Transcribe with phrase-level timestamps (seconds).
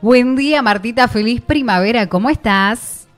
[0.00, 3.08] Buen día, Martita, feliz primavera, ¿cómo estás?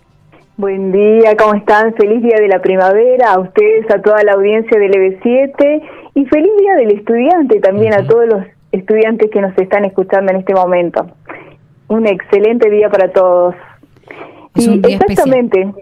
[0.57, 1.93] Buen día, ¿cómo están?
[1.93, 5.83] Feliz día de la primavera a ustedes, a toda la audiencia del EB7
[6.15, 10.39] y feliz día del estudiante también a todos los estudiantes que nos están escuchando en
[10.39, 11.07] este momento.
[11.89, 13.55] Un excelente día para todos.
[14.55, 15.75] y exactamente,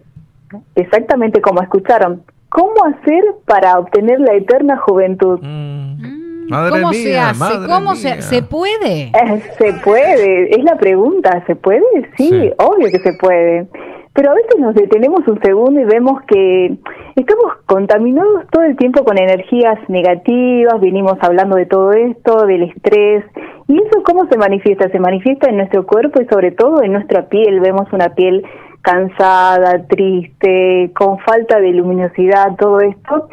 [0.75, 5.39] exactamente como escucharon, ¿cómo hacer para obtener la eterna juventud?
[5.43, 6.08] Mm.
[6.49, 7.67] ¿Cómo se hace?
[7.67, 9.05] ¿Cómo se, se puede?
[9.05, 11.83] Eh, se puede, es la pregunta, ¿se puede?
[12.17, 13.67] Sí, obvio que se puede.
[14.15, 16.77] Pero a veces nos detenemos un segundo y vemos que
[17.15, 23.25] estamos contaminados todo el tiempo con energías negativas, venimos hablando de todo esto, del estrés,
[23.69, 24.89] y eso cómo se manifiesta?
[24.91, 28.45] Se manifiesta en nuestro cuerpo y sobre todo en nuestra piel, vemos una piel
[28.83, 33.29] cansada, triste, con falta de luminosidad, todo esto,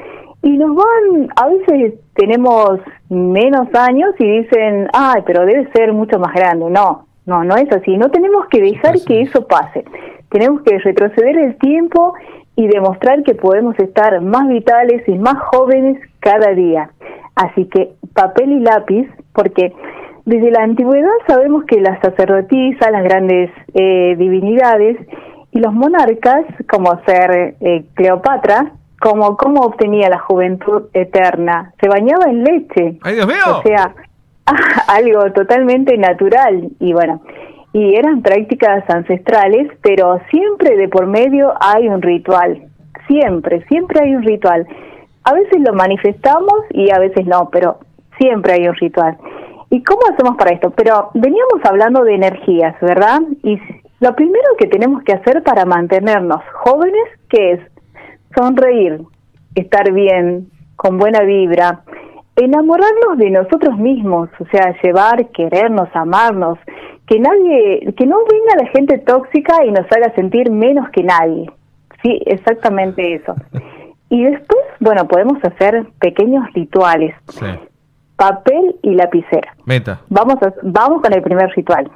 [0.46, 6.20] y nos van, a veces tenemos menos años y dicen, ay, pero debe ser mucho
[6.20, 6.70] más grande.
[6.70, 7.98] No, no, no es así.
[7.98, 9.84] No tenemos que dejar que eso pase.
[10.30, 12.14] Tenemos que retroceder el tiempo
[12.56, 16.92] y demostrar que podemos estar más vitales y más jóvenes cada día.
[17.36, 19.74] Así que papel y lápiz, porque
[20.26, 24.98] desde la antigüedad sabemos que las sacerdotisas, las grandes eh, divinidades
[25.52, 28.74] y los monarcas, como ser eh, Cleopatra,
[29.06, 31.74] como cómo obtenía la juventud eterna.
[31.80, 32.98] Se bañaba en leche.
[33.04, 33.60] ¡Ay, Dios mío!
[33.60, 33.94] O sea,
[34.88, 36.70] algo totalmente natural.
[36.80, 37.22] Y bueno,
[37.72, 42.64] y eran prácticas ancestrales, pero siempre de por medio hay un ritual.
[43.08, 44.68] Siempre, siempre hay un ritual.
[45.24, 47.78] A veces lo manifestamos y a veces no, pero
[48.18, 49.18] siempre hay un ritual.
[49.70, 50.72] ¿Y cómo hacemos para esto?
[50.72, 53.22] Pero veníamos hablando de energías, ¿verdad?
[53.44, 53.60] Y
[54.00, 57.75] lo primero que tenemos que hacer para mantenernos jóvenes, ¿qué es?
[58.34, 59.02] Sonreír,
[59.56, 61.82] estar bien, con buena vibra,
[62.36, 66.58] enamorarnos de nosotros mismos, o sea, llevar, querernos, amarnos,
[67.08, 71.50] que nadie, que no venga la gente tóxica y nos haga sentir menos que nadie.
[72.04, 73.36] Sí, exactamente eso.
[74.10, 77.16] Y después, bueno, podemos hacer pequeños rituales.
[78.16, 79.56] Papel y lapicera.
[79.66, 80.02] Meta.
[80.10, 81.90] Vamos a, vamos con el primer ritual.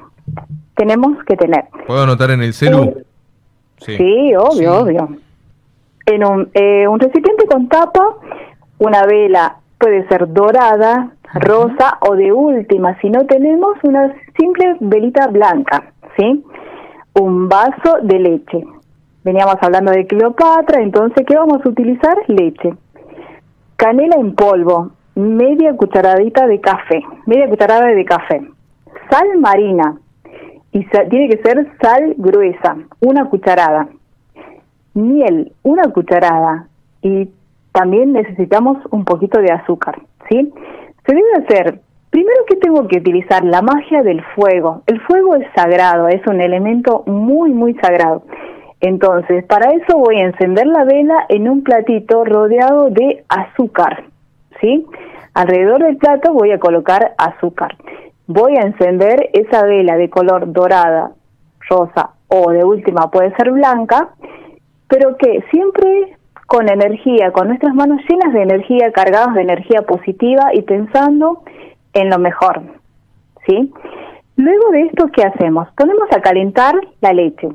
[0.75, 1.65] Tenemos que tener.
[1.85, 3.03] ¿Puedo anotar en el celu?
[3.77, 4.33] sí.
[4.35, 5.09] obvio, obvio
[6.09, 8.15] en un, eh, un recipiente con tapa,
[8.79, 15.27] una vela puede ser dorada, rosa o de última, si no tenemos una simple velita
[15.27, 16.43] blanca, ¿sí?
[17.13, 18.63] Un vaso de leche.
[19.23, 22.17] Veníamos hablando de Cleopatra, entonces, ¿qué vamos a utilizar?
[22.27, 22.73] Leche.
[23.75, 28.41] Canela en polvo, media cucharadita de café, media cucharada de café.
[29.09, 29.97] Sal marina,
[30.71, 33.87] y tiene que ser sal gruesa, una cucharada
[34.93, 36.67] miel, una cucharada
[37.01, 37.29] y
[37.71, 40.51] también necesitamos un poquito de azúcar, ¿sí?
[41.05, 41.79] Se debe hacer,
[42.09, 44.83] primero que tengo que utilizar la magia del fuego.
[44.87, 48.23] El fuego es sagrado, es un elemento muy, muy sagrado.
[48.81, 54.05] Entonces, para eso voy a encender la vela en un platito rodeado de azúcar,
[54.61, 54.85] ¿sí?
[55.33, 57.75] Alrededor del plato voy a colocar azúcar.
[58.27, 61.11] Voy a encender esa vela de color dorada,
[61.69, 64.09] rosa o de última puede ser blanca
[64.89, 66.17] pero que siempre
[66.47, 71.43] con energía, con nuestras manos llenas de energía, cargadas de energía positiva y pensando
[71.93, 72.61] en lo mejor,
[73.47, 73.71] ¿sí?
[74.35, 75.67] Luego de esto, ¿qué hacemos?
[75.77, 77.47] Ponemos a calentar la leche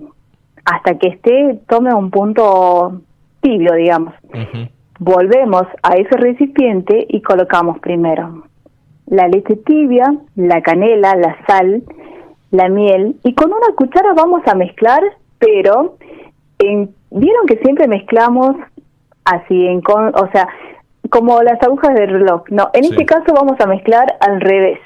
[0.64, 3.00] hasta que esté, tome un punto
[3.40, 4.14] tibio, digamos.
[4.98, 8.44] Volvemos a ese recipiente y colocamos primero
[9.06, 11.82] la leche tibia, la canela, la sal,
[12.50, 15.02] la miel y con una cuchara vamos a mezclar,
[15.38, 15.96] pero
[16.58, 18.56] en Vieron que siempre mezclamos
[19.24, 20.48] así, en o sea,
[21.10, 22.42] como las agujas del reloj.
[22.50, 24.80] No, en este caso vamos a mezclar al revés,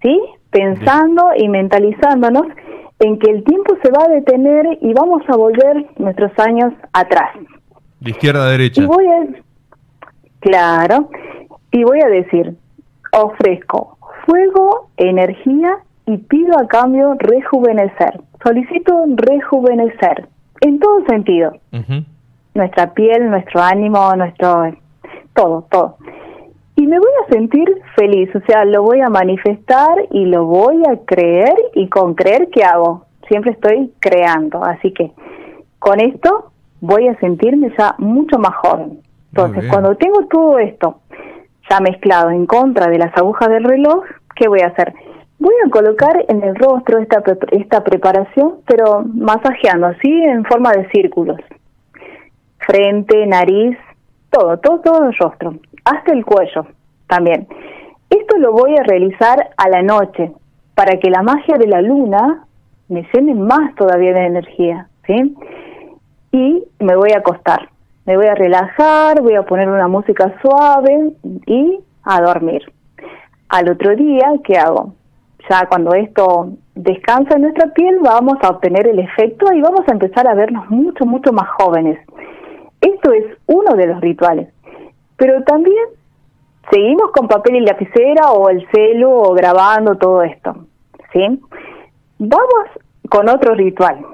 [0.00, 0.20] ¿sí?
[0.50, 2.46] Pensando y mentalizándonos
[3.00, 7.30] en que el tiempo se va a detener y vamos a volver nuestros años atrás.
[7.98, 8.80] De izquierda a derecha.
[8.80, 9.26] Y voy a,
[10.38, 11.10] claro,
[11.72, 12.54] y voy a decir,
[13.10, 18.20] ofrezco fuego, energía y pido a cambio rejuvenecer.
[18.40, 20.28] Solicito rejuvenecer
[20.62, 21.52] en todo sentido.
[22.54, 24.72] Nuestra piel, nuestro ánimo, nuestro...
[25.34, 25.96] todo, todo.
[26.76, 30.82] Y me voy a sentir feliz, o sea, lo voy a manifestar y lo voy
[30.88, 33.04] a creer y con creer que hago.
[33.28, 35.12] Siempre estoy creando, así que
[35.78, 39.00] con esto voy a sentirme ya mucho más joven.
[39.34, 41.00] Entonces, cuando tengo todo esto
[41.68, 44.04] ya mezclado en contra de las agujas del reloj,
[44.36, 44.94] ¿qué voy a hacer?
[45.42, 50.88] Voy a colocar en el rostro esta, esta preparación, pero masajeando así en forma de
[50.90, 51.40] círculos.
[52.58, 53.76] Frente, nariz,
[54.30, 56.64] todo, todo, todo el rostro, hasta el cuello
[57.08, 57.48] también.
[58.08, 60.30] Esto lo voy a realizar a la noche
[60.76, 62.44] para que la magia de la luna
[62.88, 65.36] me llenen más todavía de energía, ¿sí?
[66.30, 67.68] Y me voy a acostar,
[68.06, 71.14] me voy a relajar, voy a poner una música suave
[71.46, 72.62] y a dormir.
[73.48, 74.94] Al otro día, ¿qué hago?
[75.48, 79.92] Ya cuando esto descansa en nuestra piel, vamos a obtener el efecto y vamos a
[79.92, 81.98] empezar a vernos mucho, mucho más jóvenes.
[82.80, 84.48] Esto es uno de los rituales.
[85.16, 85.84] Pero también
[86.70, 90.66] seguimos con papel y lapicera o el celu o grabando todo esto.
[91.12, 91.40] ¿Sí?
[92.18, 92.64] Vamos
[93.08, 94.04] con otro ritual.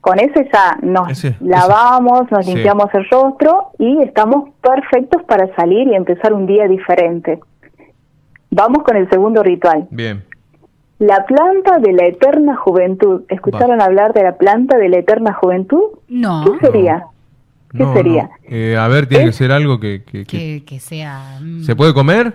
[0.00, 5.94] Con ese ya nos lavamos, nos limpiamos el rostro y estamos perfectos para salir y
[5.94, 7.40] empezar un día diferente.
[8.50, 9.88] Vamos con el segundo ritual.
[9.90, 10.22] Bien.
[10.98, 13.22] La planta de la eterna juventud.
[13.28, 15.82] ¿Escucharon hablar de la planta de la eterna juventud?
[16.08, 16.44] No.
[16.44, 17.04] ¿Qué sería?
[17.76, 18.30] ¿Qué sería?
[18.44, 20.02] Eh, a ver, tiene que ser algo que...
[20.04, 21.38] Que, sea...
[21.40, 21.62] Mm.
[21.62, 22.34] ¿Se puede comer?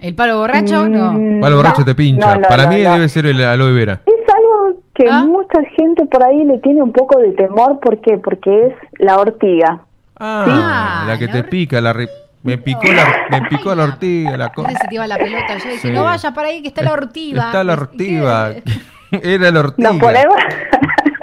[0.00, 0.88] ¿El palo borracho?
[0.88, 1.12] No.
[1.18, 2.40] El palo borracho te pincha.
[2.40, 4.00] Para mí debe ser el aloe vera.
[4.06, 5.24] Es algo que ¿Ah?
[5.24, 7.78] mucha gente por ahí le tiene un poco de temor.
[7.80, 8.16] ¿Por qué?
[8.16, 9.82] Porque es la ortiga.
[10.18, 11.94] Ah, la que te pica, la...
[12.42, 14.70] Me picó la, me picó la ortiga, la cosa.
[14.70, 15.58] se te iba la pelota.
[15.58, 17.46] Yo dije, no vaya para ahí que está la ortiga.
[17.46, 18.54] Está la ortiga.
[19.10, 19.90] Era la ortiga.
[19.90, 20.36] Nos ponemos,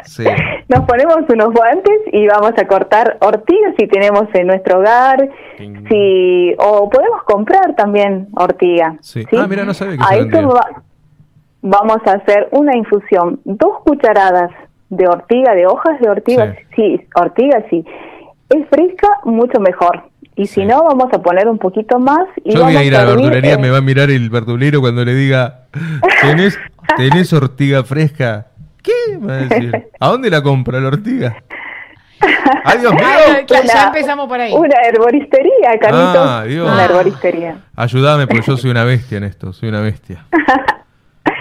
[0.04, 0.26] sí.
[0.68, 5.30] nos ponemos unos guantes y vamos a cortar ortigas si tenemos en nuestro hogar.
[5.58, 8.98] Si, o podemos comprar también ortiga.
[9.00, 9.26] Sí.
[9.38, 10.60] Ah, mira, no sabía que a esto
[11.62, 13.40] vamos a hacer una infusión.
[13.46, 14.52] Dos cucharadas
[14.90, 16.56] de ortiga, de hojas de ortiga.
[16.76, 17.86] Sí, sí ortiga sí.
[18.50, 22.28] Es fresca, mucho mejor y si no, vamos a poner un poquito más.
[22.44, 25.06] Y Yo voy a ir a la verdulería, me va a mirar el verdulero cuando
[25.06, 25.66] le diga,
[26.22, 26.58] ¿tenés,
[26.98, 28.48] ¿tenés ortiga fresca?
[28.82, 29.18] ¿Qué?
[29.18, 31.36] Va a decir, ¿a dónde la compra la ortiga?
[32.64, 33.04] ¡Ay, Dios mío!
[33.48, 34.54] ya empezamos por ahí.
[34.54, 36.18] Una herboristería, Carlitos.
[36.18, 36.72] Ah, Dios.
[36.72, 37.58] Una herboristería.
[37.76, 40.26] Ayúdame, porque yo soy una bestia en esto, soy una bestia.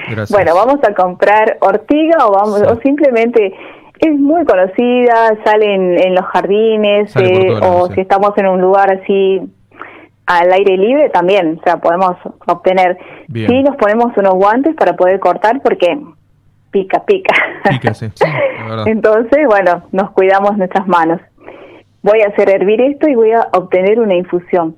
[0.08, 0.30] Gracias.
[0.30, 3.54] Bueno, vamos a comprar ortiga o, vamos, o simplemente
[4.02, 9.40] es muy conocida, sale en, los jardines eh, o si estamos en un lugar así
[10.26, 12.16] al aire libre también, o sea, podemos
[12.46, 12.99] obtener.
[13.32, 16.00] Sí, nos ponemos unos guantes para poder cortar porque
[16.70, 17.34] pica, pica.
[17.70, 18.06] Pica, sí.
[18.87, 21.20] Entonces, bueno, nos cuidamos nuestras manos.
[22.02, 24.75] Voy a hacer hervir esto y voy a obtener una infusión.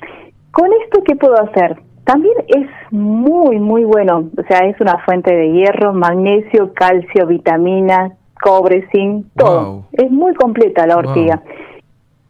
[0.50, 1.78] Con esto, ¿qué puedo hacer?
[2.04, 8.12] También es muy, muy bueno, o sea, es una fuente de hierro, magnesio, calcio, vitamina,
[8.44, 9.86] cobre, zinc, todo.
[9.92, 11.42] Es muy completa la ortiga.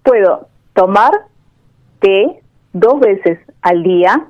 [0.04, 1.10] Puedo tomar
[1.98, 2.40] té
[2.72, 4.28] dos veces al día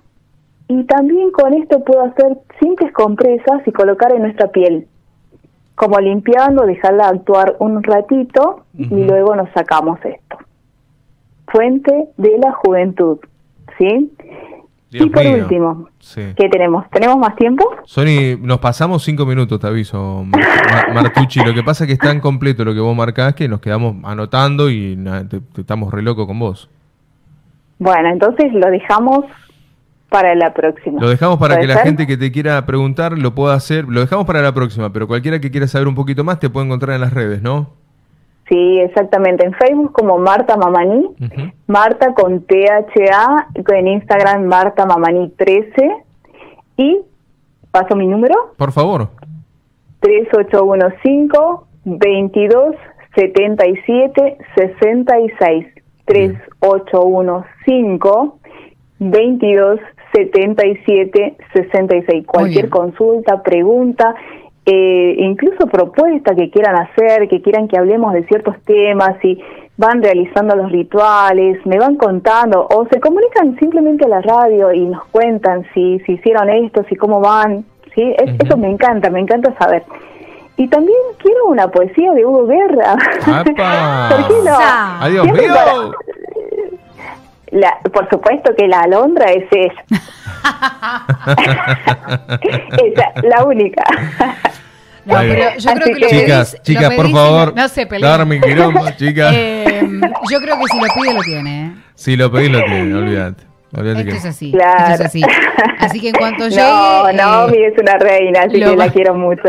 [0.66, 4.88] y también con esto puedo hacer simples compresas y colocar en nuestra piel.
[5.74, 10.38] Como limpiando, dejarla actuar un ratito y luego nos sacamos esto.
[11.48, 13.18] Fuente de la juventud,
[13.76, 14.10] ¿sí?
[14.96, 16.88] Y por último, ¿qué tenemos?
[16.90, 17.64] ¿Tenemos más tiempo?
[17.84, 20.24] Sony, nos pasamos cinco minutos, te aviso,
[20.94, 21.40] Martucci.
[21.44, 23.96] lo que pasa es que es tan completo lo que vos marcás que nos quedamos
[24.04, 24.96] anotando y
[25.58, 26.70] estamos re locos con vos.
[27.78, 29.24] Bueno, entonces lo dejamos
[30.08, 31.00] para la próxima.
[31.00, 33.86] Lo dejamos para que la gente que te quiera preguntar lo pueda hacer.
[33.88, 36.66] Lo dejamos para la próxima, pero cualquiera que quiera saber un poquito más te puede
[36.66, 37.72] encontrar en las redes, ¿no?
[38.48, 39.46] Sí, exactamente.
[39.46, 41.14] En Facebook como Marta Mamani,
[41.66, 45.72] Marta con THA, en Instagram Marta Mamani 13
[46.76, 46.98] y
[47.70, 48.34] paso mi número.
[48.58, 49.08] Por favor.
[50.00, 51.38] 3815
[51.84, 52.74] 22
[53.14, 55.66] 77 66
[56.04, 58.32] 3815
[58.98, 59.80] 22
[60.12, 62.26] 77 66.
[62.26, 64.14] Cualquier consulta, pregunta,
[64.66, 69.38] eh, incluso propuestas que quieran hacer, que quieran que hablemos de ciertos temas y
[69.76, 74.86] van realizando los rituales, me van contando o se comunican simplemente a la radio y
[74.86, 78.14] nos cuentan si, si hicieron esto, si cómo van, ¿sí?
[78.42, 79.82] Eso me encanta, me encanta saber.
[80.56, 82.96] Y también quiero una poesía de Hugo Guerra.
[83.44, 84.56] ¿Por qué no?
[85.00, 85.92] Adiós mío.
[87.50, 89.84] La, por supuesto que la alondra es ella.
[92.42, 93.84] esa, la única.
[95.04, 99.34] No, pero yo creo que, chicas, chicas, por favor, no sé, Darme quilombo, chicas.
[99.36, 99.82] Eh,
[100.30, 101.66] yo creo que si lo pide lo tiene.
[101.66, 101.72] ¿eh?
[101.94, 103.44] Si lo pedís lo tiene, olvídate.
[103.72, 104.92] Esto es así, claro.
[104.92, 105.22] esto es así.
[105.80, 106.62] Así que en cuanto llegue...
[106.62, 109.42] No, no, eh, es una reina, así que la quiero mucho.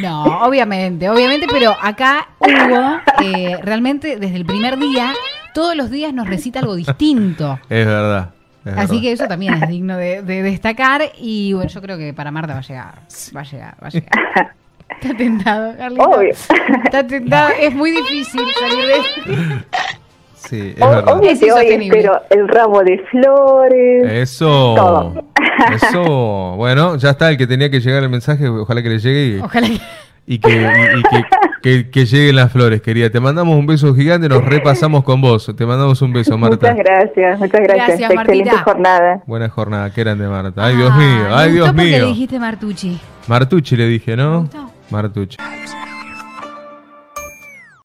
[0.00, 5.12] No, obviamente, obviamente, pero acá Hugo, eh, realmente desde el primer día,
[5.54, 7.58] todos los días nos recita algo distinto.
[7.68, 8.30] Es verdad.
[8.76, 12.54] Así que eso también es digno de, destacar y bueno, yo creo que para Marta
[12.54, 12.94] va a llegar,
[13.34, 14.10] va a llegar, va a llegar.
[14.88, 16.04] Está tentado, Carlita.
[16.04, 16.34] Obvio.
[16.84, 19.64] Está tentado, es muy difícil salir de.
[20.48, 21.24] Sí, es verdad.
[21.24, 24.12] es pero el ramo de flores.
[24.12, 25.14] Eso.
[25.74, 26.54] Eso.
[26.56, 29.40] Bueno, ya está el que tenía que llegar el mensaje, ojalá que le llegue y,
[29.40, 29.80] ojalá que...
[30.26, 33.10] y que, que, lleguen las flores, querida.
[33.10, 35.52] Te mandamos un beso gigante, nos repasamos con vos.
[35.56, 36.72] Te mandamos un beso, Marta.
[36.72, 38.10] Muchas gracias, muchas gracias.
[38.10, 39.22] Excelente jornada.
[39.26, 40.64] Buena jornada, qué grande, Marta.
[40.64, 41.98] Ay, Dios mío, ay, Dios mío.
[41.98, 43.00] le dijiste Martucci?
[43.26, 44.48] Martucci le dije, ¿no?
[44.90, 45.36] Martucci.